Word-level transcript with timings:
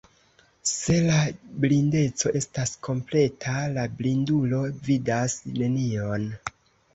Se 0.67 0.93
la 1.07 1.17
blindeco 1.65 2.31
estas 2.39 2.73
kompleta, 2.87 3.53
la 3.77 3.85
blindulo 4.01 4.63
vidas 4.89 5.37
nenion. 5.61 6.27